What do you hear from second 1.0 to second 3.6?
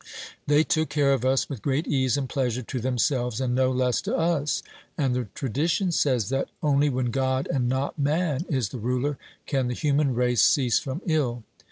of us with great ease and pleasure to themselves, and